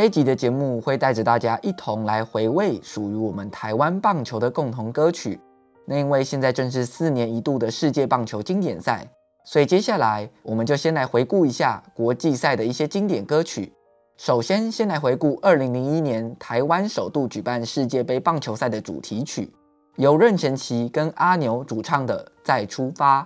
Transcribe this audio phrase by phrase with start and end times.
[0.00, 5.38] 这一集的节目会带着大家一同来回味属于我们台湾棒球的共同歌曲。
[5.84, 9.06] 那因为现在正是四年一度的世界棒球经典赛，
[9.44, 13.70] 所以接下来我们就先来回顾一下国际赛的一些经典歌曲。
[14.16, 19.52] 首先，先来回顾二零零一年台湾首度举办世界杯棒球赛的主题曲，
[19.96, 23.22] 由任贤齐跟阿牛主唱的《再出发》。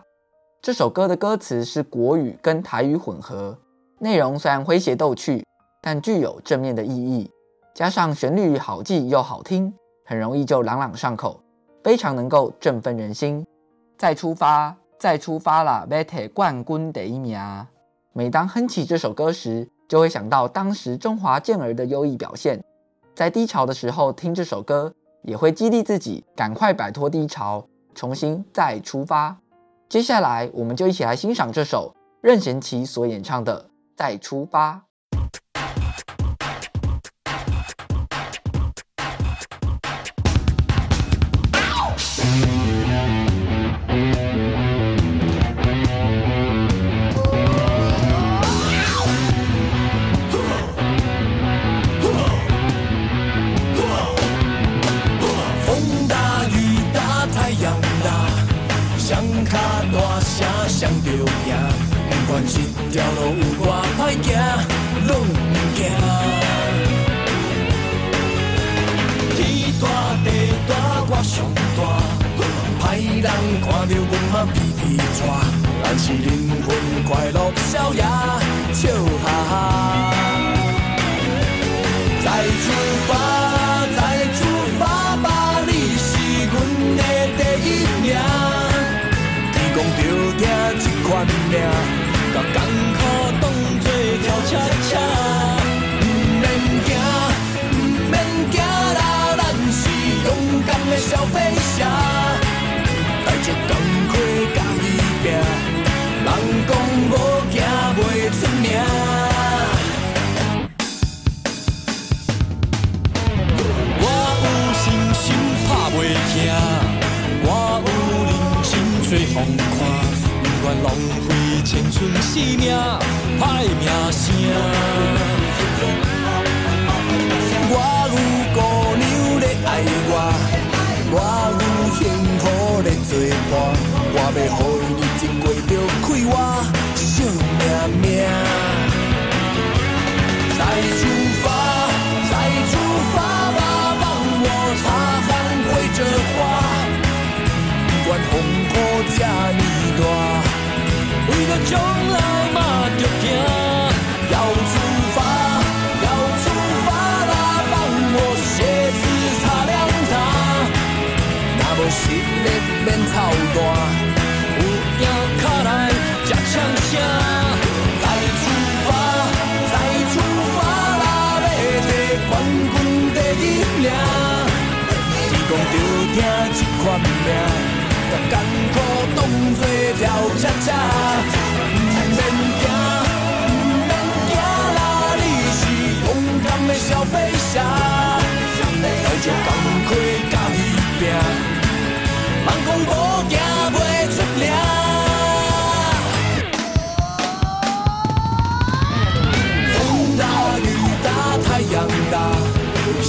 [0.60, 3.56] 这首歌的歌词是国语跟台语混合，
[4.00, 5.44] 内容虽然诙谐逗趣。
[5.87, 7.31] 但具有正面的意义，
[7.75, 9.71] 加上旋律好记又好听，
[10.06, 11.39] 很容易就朗朗上口，
[11.83, 13.47] 非常能够振奋人心。
[13.99, 15.87] 再出发，再出发啦！
[15.91, 17.39] 要拿冠军第一名。
[18.15, 22.65] 每当哼起这首歌时，就会想到当时中华健儿的优异表现。
[23.15, 24.91] 在低潮的时候听这首歌，
[25.21, 27.62] 也会激励自己赶快摆脱低潮，
[27.95, 29.37] 重新再出发。
[29.91, 33.62] 接下来，我们就一起来欣赏这首任贤齐所演唱的
[33.95, 34.72] 《再出发》。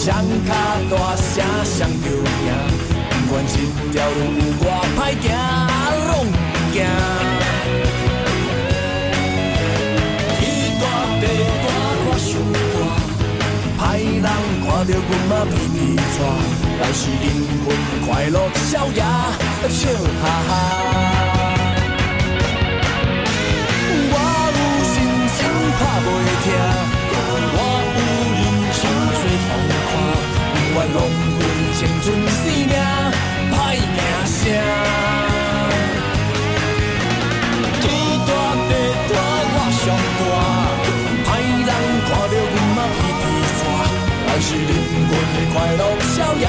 [0.05, 0.13] 双
[0.45, 0.53] 脚
[0.91, 1.33] 大声
[1.65, 2.49] 双着赢，
[3.09, 3.53] 不管这
[3.91, 4.63] 条路有多
[4.95, 5.25] 歹行，
[6.05, 6.35] 拢不
[6.71, 6.77] 惊。
[10.37, 10.39] 天
[10.79, 10.83] 大
[11.19, 11.23] 地
[11.65, 11.65] 大
[12.05, 12.29] 我想
[12.75, 12.77] 大，
[13.81, 14.27] 歹人
[14.61, 15.75] 看到阮嘛皮皮
[16.13, 16.15] 喘，
[16.79, 17.25] 来是灵
[17.65, 17.67] 魂
[18.05, 18.37] 快乐
[18.69, 19.01] 逍遥，
[19.69, 19.89] 笑
[20.21, 20.51] 哈哈。
[25.77, 26.07] 怕袂
[26.45, 26.47] 听，
[30.75, 30.99] 愿浪
[31.39, 31.41] 费
[31.73, 32.75] 青春生命，
[33.49, 34.37] 歹名声。
[37.79, 37.83] 天
[38.27, 38.29] 大
[38.67, 38.71] 地
[39.09, 39.15] 大
[39.55, 39.83] 我上
[40.19, 40.21] 大，
[41.23, 41.27] 歹
[41.65, 41.71] 人
[42.07, 43.23] 看到阮嘛皮皮
[43.55, 43.63] 喘，
[44.27, 44.69] 咱是灵
[45.07, 45.81] 魂的快乐
[46.13, 46.45] 逍遥，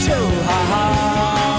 [0.00, 0.04] 笑
[0.46, 1.53] 哈哈。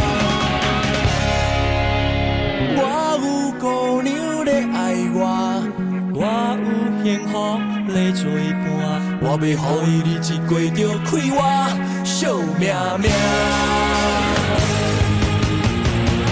[6.55, 6.65] 有。
[7.03, 7.31] 幸福
[7.93, 8.25] 来作
[8.63, 8.65] 伴，
[9.21, 9.47] 我要予
[9.85, 11.37] 伊日子过着快活，
[12.03, 12.63] 笑命
[12.99, 13.05] 命。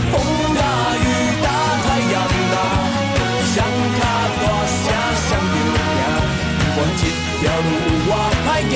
[0.09, 0.13] 风
[0.57, 0.61] 大
[0.97, 1.05] 雨
[1.43, 1.47] 大
[1.83, 2.15] 太阳
[2.53, 2.55] 大，
[3.53, 3.55] 双
[3.93, 4.01] 脚
[4.41, 4.83] 大声
[5.27, 6.01] 双着赢，
[6.57, 7.01] 不管这
[7.37, 8.11] 条路有多
[8.43, 8.75] 歹行，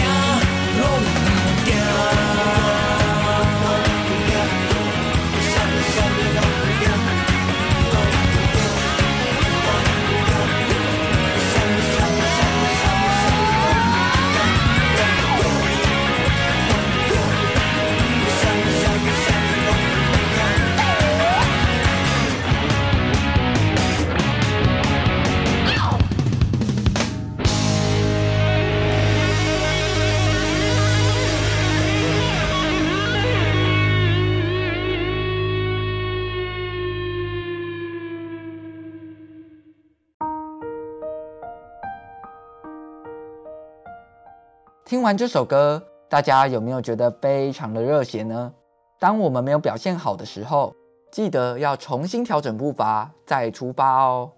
[44.88, 48.54] 听完这首歌，大家有没有觉得非常的热血呢？
[48.98, 50.74] 当我们没有表现好的时候，
[51.12, 54.31] 记得要重新调整步伐，再出发哦。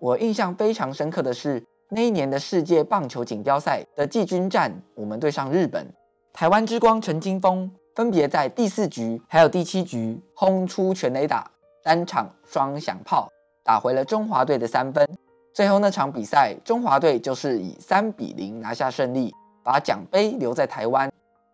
[0.00, 5.86] 我印象非常深刻的是那一年的世界棒球锦标赛的季军战，我们对上日本，
[6.32, 11.48] 台湾之光陈金锋分别在第四局还有第七局轰出全垒打，
[11.84, 13.28] 单场双响炮，
[13.62, 15.08] 打回了中华队的三分。
[15.54, 19.32] 最后那场比赛，中华队就是以三比零拿下胜利。
[19.62, 21.10] 把奖杯留在台湾。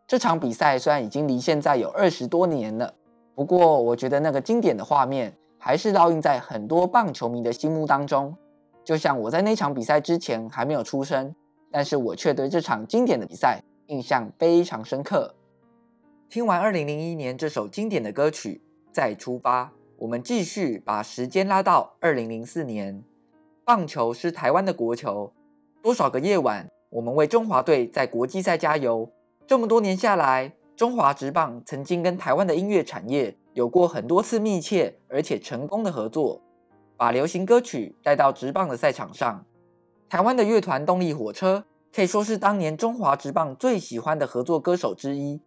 [0.07, 2.95] 这场比赛虽然已经离现在有二十多年了，
[3.35, 8.35] 不过我觉得那个经典的画面还是烙印在很多棒球迷的心目当中。
[8.85, 11.35] 就像我在那场比赛之前还没有出生，
[11.71, 15.35] 但是我却对这场经典的比赛印象非常深刻。
[16.31, 23.05] 听完二零零一年这首经典的歌曲，再出发，我们继续把时间拉到二零零四年。
[23.65, 25.31] 棒球是台湾的国球，
[25.83, 29.11] 多少个夜晚，我们为中华队在国际赛加油。
[29.47, 36.41] 这么多年下来，中华职棒曾经跟台湾的音乐产业有过很多次密切而且成功的合作，
[36.97, 39.45] 把流行歌曲带到职棒的赛场上。
[40.09, 41.63] 台湾的乐团动力火车
[41.95, 45.41] 可以说是当年中华职棒最喜欢的合作歌手之一。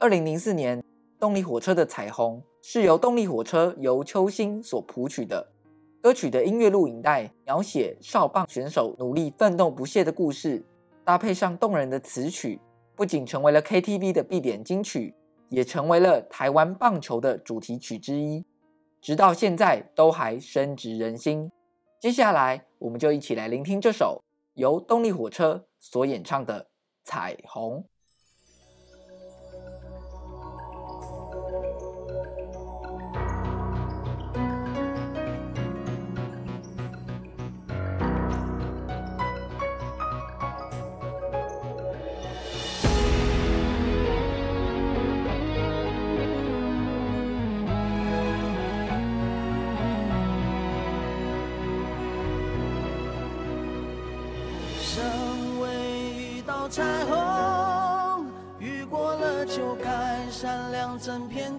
[0.00, 0.82] 二零零四年，
[1.20, 5.52] 动力火车的《彩虹》是由动力火车由秋兴所谱曲的。
[6.00, 10.64] 歌曲的音乐录影带描写少棒选手努力奋斗不懈的故事。
[11.04, 12.60] 搭配上动人的词曲，
[12.94, 15.14] 不仅成为了 KTV 的必点金曲，
[15.48, 18.44] 也成为了台湾棒球的主题曲之一，
[19.00, 21.50] 直到现在都还深植人心。
[21.98, 24.22] 接下来，我们就一起来聆听这首
[24.54, 26.62] 由动力火车所演唱的
[27.02, 27.78] 《彩虹》。
[56.68, 58.26] 彩虹，
[58.58, 61.58] 雨过了就该闪亮整片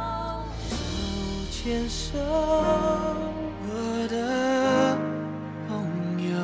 [1.63, 4.97] 牵手，我的
[5.67, 5.77] 朋
[6.27, 6.35] 友。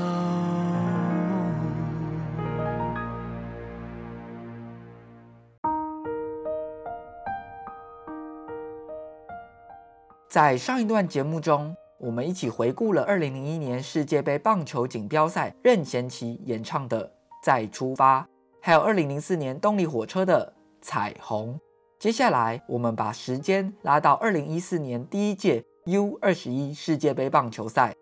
[10.29, 17.03] 在上一段节目中，我们一起回顾了2001年世界杯棒球锦标赛任贤齐演唱的
[17.41, 18.21] 《再出发》，
[18.61, 20.53] 还有2004年动力火车的
[20.85, 21.55] 《彩虹》。
[21.99, 27.95] 接下来，我们把时间拉到2014年第一届 U21 世界杯棒球赛。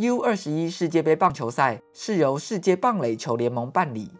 [0.00, 4.10] U21 世界杯棒球赛是由世界棒垒球联盟办理，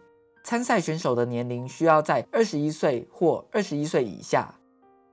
[0.43, 4.55] 参赛选手的年龄需要在21岁或21岁以下。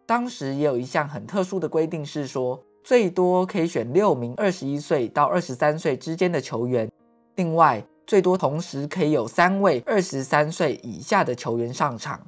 [0.06, 6.90] 当时也有一项很特殊的规定，是说最多可以选六名二十一岁到二十三岁之间的球员，
[7.36, 12.18] 另外最多同时可以有三位二十三岁以下的球员上场。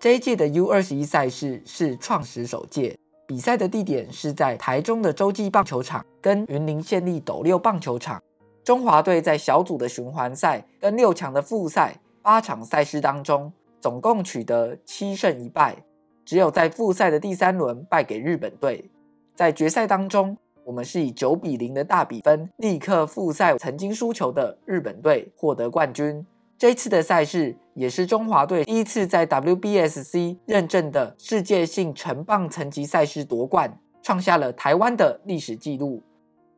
[0.00, 8.18] 这一届的 U 二十一赛事是创始首届，比赛的地点是在台中的洲际棒球场跟云林县立斗六棒球场。
[8.64, 15.76] 中华队在小组的循环赛跟六强的复赛八场赛事当中，总共取得七胜一败。
[16.24, 18.90] 只有在复赛的第三轮败给日本队，
[19.36, 26.24] 在决赛当中，我们是以九比零的大比分力克复赛曾经输球的日本队，获得冠军。
[26.56, 36.02] 这次的赛事也是中华队第一次在 WBSC 认证的世界性成棒层级赛事夺冠，创下了台湾的历史纪录。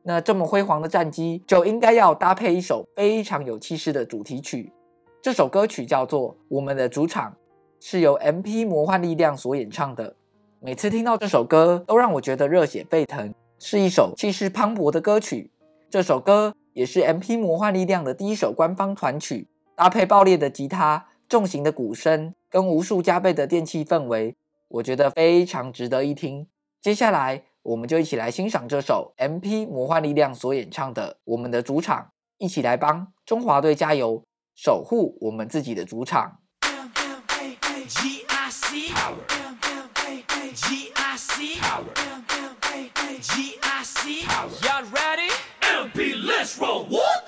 [0.03, 4.73] 那这么辉煌的战绩，就应该要搭配一首非常有气势的主题曲。
[5.23, 7.31] 这首歌曲叫做《我们的主场》。
[7.79, 10.17] 是由 MP 魔幻力量所演唱的。
[10.59, 15.53] 每次听到这首歌，都让我觉得热血沸腾，是一首气势磅礴的歌曲。
[15.89, 24.37] 这首歌也是 MP 魔幻力量的第一首官方团曲，搭配爆裂的吉他、重型的鼓声跟无数加倍的电气氛围，
[24.69, 26.47] 我觉得非常值得一听。
[26.83, 32.01] 接下来，我们就一起来欣赏这首 MP 魔幻力量所演唱的《我们的主场》，
[32.37, 34.23] 一起来帮中华队加油，
[34.55, 36.41] 守护我们自己的主场。
[44.61, 45.31] Y'all ready?
[45.63, 47.22] MP Let's roll What?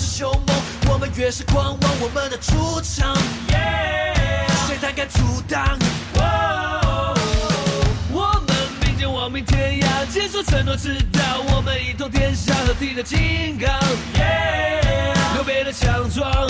[0.00, 0.56] 是凶猛，
[0.88, 1.92] 我们越是狂妄。
[2.00, 3.14] 我们的主场
[3.48, 5.78] ，Yeah，谁胆敢阻挡？
[8.10, 11.20] 我们并肩亡命天涯，坚守承诺，直到
[11.52, 13.70] 我们一统天下，和敌的金刚
[14.14, 16.48] ，Yeah，的强壮。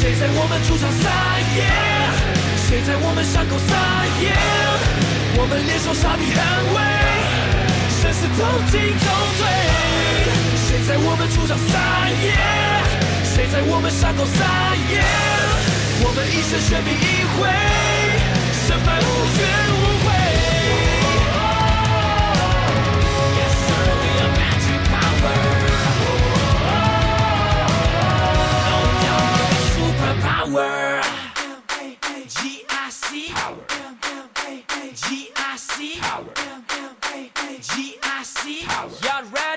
[0.00, 1.08] 谁在我们主场撒
[1.56, 1.64] 野？
[2.68, 3.72] 谁在我们伤口撒
[4.20, 4.36] 野？
[5.40, 6.36] 我们联手杀敌捍
[6.74, 6.76] 卫，
[8.02, 8.38] 生死同
[8.70, 9.06] 进同
[9.38, 9.91] 退。
[10.86, 11.78] 在我们主场撒
[12.10, 12.34] 野？
[13.24, 15.00] 谁在我们伤口撒野？
[16.04, 17.48] 我们一生悬命一挥，
[18.66, 19.06] 胜败无
[19.38, 19.40] 怨
[19.70, 20.06] 无悔。
[23.38, 25.38] Yes sir, we are magic power.
[30.20, 31.00] Power
[32.28, 33.64] G I C Power
[34.94, 36.34] G I C Power
[37.60, 39.51] G I C Power Y'all ready?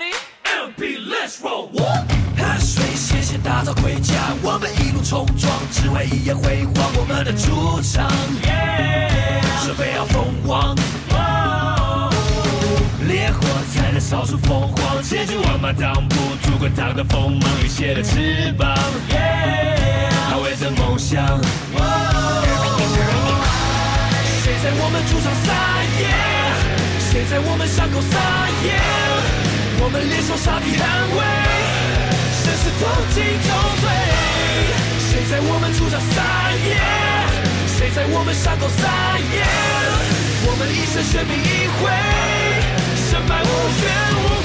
[1.25, 1.69] Let's roll
[2.37, 6.85] 汗水鲜血打造盔甲，我们一路冲撞，只为一夜辉煌。
[6.93, 8.07] 我们的主场，
[9.65, 10.75] 准备要封王。
[13.07, 13.41] 烈火
[13.73, 18.77] 才能烧出凤凰，千军万马挡不住滚烫的锋芒，浴血的翅膀。
[20.29, 21.25] 捍卫着梦想。
[24.43, 25.49] 谁在我们主场撒
[25.97, 26.05] 野？
[26.99, 28.13] 谁在我们伤口撒
[28.63, 29.44] 盐？
[29.77, 30.81] 我们联手杀敌捍
[31.15, 31.19] 卫，
[32.31, 32.81] 生死同
[33.13, 33.47] 进同
[33.81, 33.83] 退。
[34.99, 36.15] 谁在我们主场撒
[36.65, 36.67] 野？
[37.77, 38.81] 谁在我们伤口撒
[39.19, 39.43] 野？
[40.47, 41.81] 我们一生血拼一回，
[43.09, 43.49] 胜败无
[43.81, 43.85] 怨
[44.15, 44.23] 无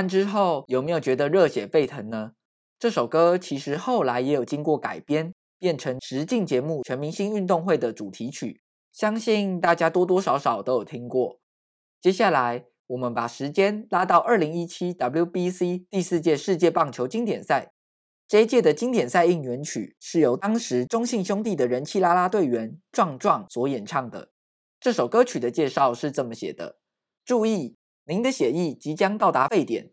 [0.00, 2.32] 完之后，有没有觉得热血沸腾呢？
[2.78, 11.38] 这首歌其实后来也有经过改编，变成实境节目《全明星运动会》的主题曲，相信大家多多少少都有听过。
[12.00, 17.70] 接下来，我们把时间拉到二零一七 WBC 第四届世界棒球经典赛。
[18.26, 24.30] 这一届的经典赛应援曲是由当时中信兄弟的人气啦啦队员壮壮所演唱的。
[24.80, 26.78] 这首歌曲的介绍是这么写的：
[27.22, 27.76] 注意，
[28.10, 29.92] 您的血液即将到达沸点，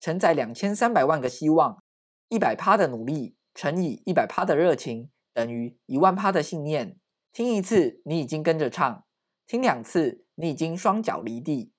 [0.00, 1.82] 承载两千三百万个希望，
[2.30, 6.98] 一百趴的努力乘以一百趴的热情等于一万趴的信念。
[7.30, 9.04] 听一次，你已经跟着唱；
[9.46, 11.70] 听两次，你已经双脚离地，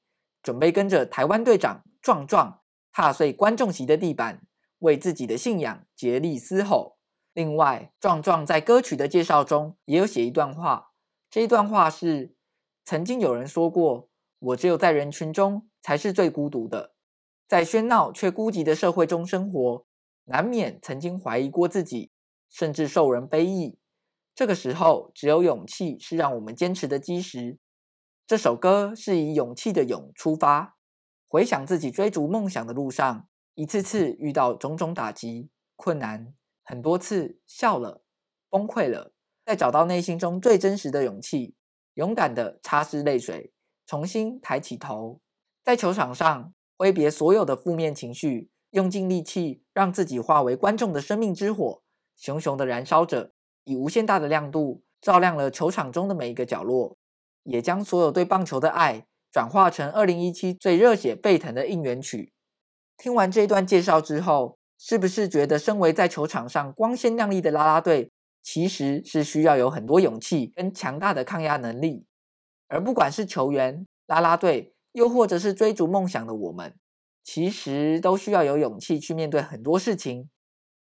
[0.44, 4.44] 准备跟着台湾队长壮壮踏碎观众席的地板，
[4.78, 7.00] 为自己的信仰竭力嘶吼。
[7.34, 10.92] 另外，壮壮在歌曲的介绍中也有写一段话，
[11.32, 12.36] 这一段话是。
[12.86, 14.09] 曾经有人说过，
[14.40, 16.94] 我只有在人群中才是最孤独的，
[17.48, 19.86] 在喧闹却孤寂的社会中生活，
[20.26, 22.12] 难免曾经怀疑过自己，
[22.50, 23.78] 甚至受人非议。
[24.34, 27.60] 这个时候，只有勇气是让我们坚持的基石。
[28.26, 30.78] 这首歌是以勇气的勇出发，
[31.28, 38.04] 回想自己追逐梦想的路上，一次次遇到种种打击、困难，很多次笑了、
[38.50, 39.12] 崩溃了，
[39.46, 41.56] 再找到内心中最真实的勇气。
[41.96, 43.52] 勇敢地擦拭泪水，
[43.90, 45.20] 重新抬起头，
[45.64, 51.82] 在球场上挥别所有的负面情绪，用尽力气让自己化为观众的生命之火，
[52.16, 53.32] 熊熊的燃烧着，
[53.64, 56.96] 以无限大的亮度照亮了球场中的每一个角落，
[57.42, 62.32] 也将所有对棒球的爱转化成二零一七最热血沸腾的应援曲。
[62.96, 68.12] 听完这段介绍之后，是不是觉得身为在球场上光鲜亮丽的啦啦队，
[68.44, 72.06] 其实是需要有很多勇气跟强大的抗压能力，
[72.70, 76.74] 而不管是球员、啦啦队，又或者是追逐梦想的我们，
[77.24, 80.30] 其实都需要有勇气去面对很多事情。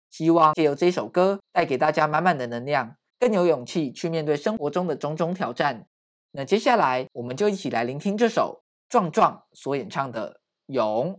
[0.09, 5.87] 希望借由这首歌带给大家满满的能量，更有勇气去面对生活中的种种挑战。
[6.31, 10.33] 那接下来，我们就一起来聆听这首壮壮所演唱的
[10.73, 11.13] 《勇》。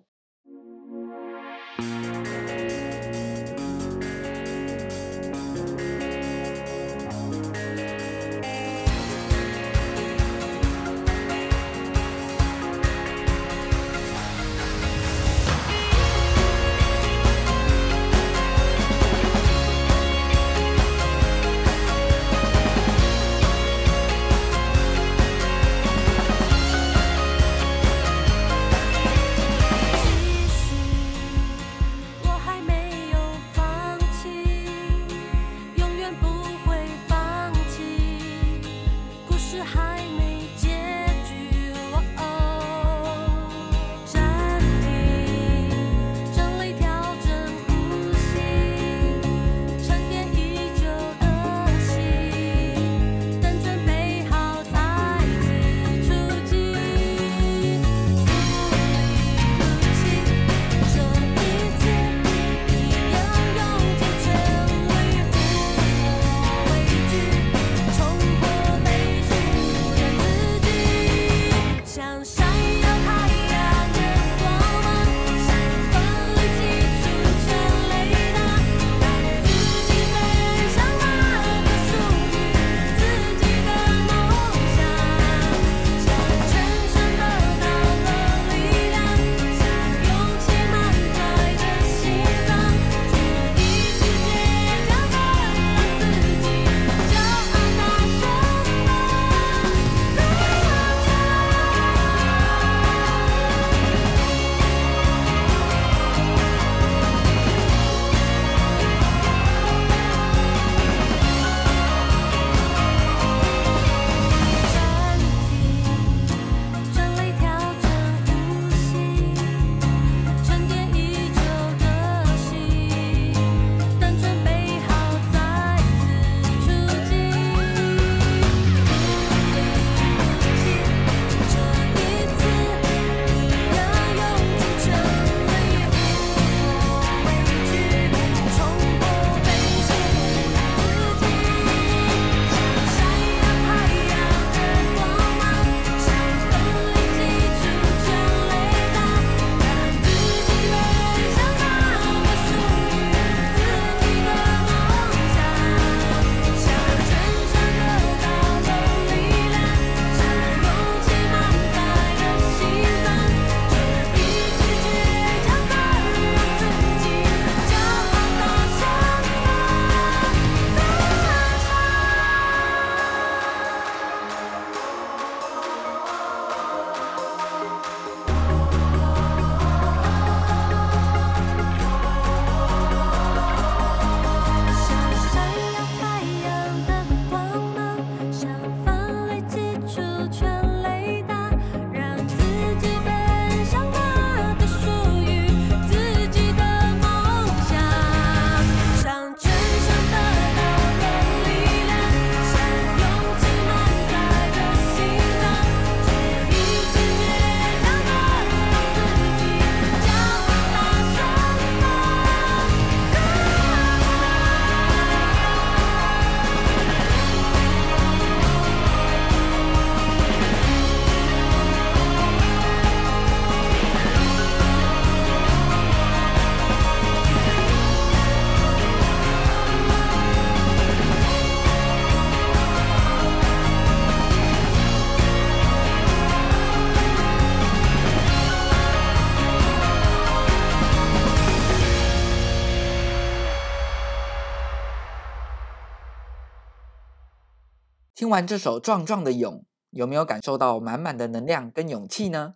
[248.31, 249.55] 听完这首《壮壮的勇》，
[249.91, 252.55] 有没有感受到满满的能量跟勇气呢？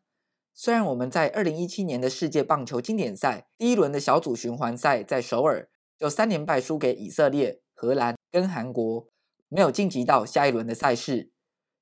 [0.54, 9.08] 虽然我们在二零一七年的世界棒球经典赛第一轮的小组循环赛在首尔就三连败输给以色列、荷兰跟韩国，
[9.48, 11.32] 没有晋级到下一轮的赛事。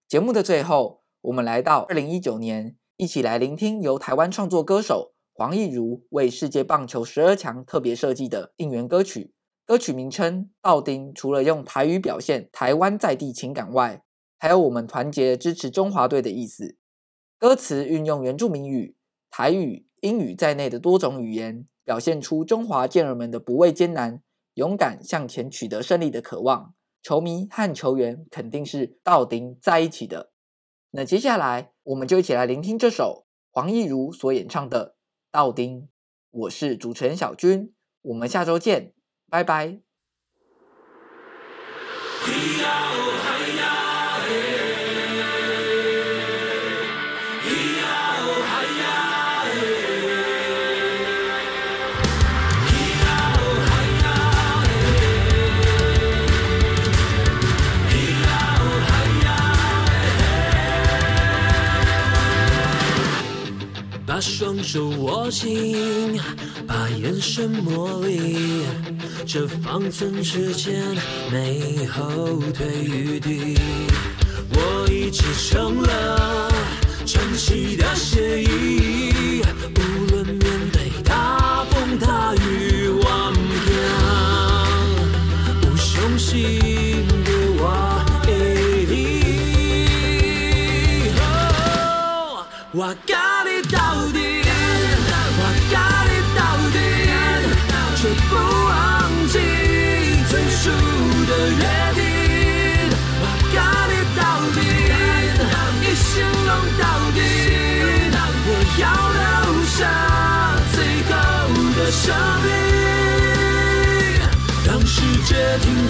[0.08, 9.34] 节目的最后，我们来到二零一九年，一起来聆听由台湾创作歌手黄义儒为世界棒球十二强特别设计的应援歌曲。
[9.72, 14.04] 歌曲名称《道丁》，除了用台语表现台湾在地情感外，
[14.38, 16.76] 还有我们团结支持中华队的意思。
[17.38, 18.98] 歌词运用原住民语、
[19.30, 24.22] 台语、英语在内的多种语言，表现出中华健儿们的不畏艰难、
[24.56, 26.74] 勇敢向前取得胜利的渴望。
[27.02, 30.32] 球迷和球员肯定是道丁在一起的。
[30.90, 34.88] 那接下来，我们就一起来聆听这首黄义儒所演唱的
[35.30, 35.80] 《道丁》。
[36.30, 38.92] 我是主持人小军，我们下周见。
[39.32, 39.80] 拜拜。
[64.04, 66.20] 把双手握紧，
[66.66, 68.64] 把眼神模拟，
[69.26, 70.82] 这方寸之间
[71.30, 73.56] 没后退余地。
[74.54, 76.52] 我已经成了
[77.06, 79.42] 传奇的协议，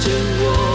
[0.04, 0.71] 是我。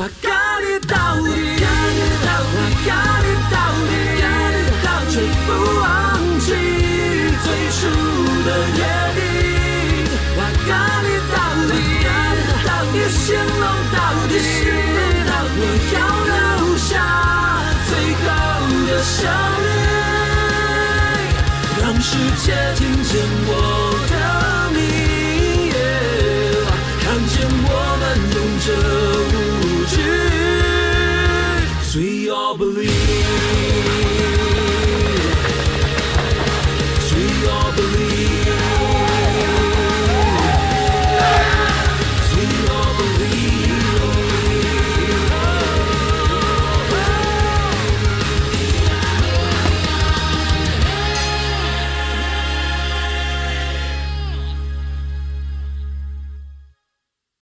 [0.00, 1.66] 我跟你到底，我跟
[1.98, 2.86] 你到底，
[3.50, 3.66] 我
[4.14, 4.22] 跟
[4.54, 4.56] 你
[4.86, 5.12] 到底，
[5.44, 5.50] 不
[5.82, 5.84] 忘
[6.38, 6.46] 记
[7.42, 7.80] 最初
[8.46, 8.80] 的约
[9.16, 9.18] 定。
[10.38, 10.70] 我跟
[11.02, 12.06] 你到底，跟
[12.38, 13.26] 你到底，成
[13.58, 14.32] 龙到底，
[15.58, 15.96] 我要
[16.30, 16.86] 留下
[17.88, 17.90] 最
[18.22, 18.30] 好
[18.86, 19.18] 的声
[19.66, 19.76] 音，
[21.82, 22.06] 让世
[22.46, 23.10] 界听见
[23.48, 23.50] 我。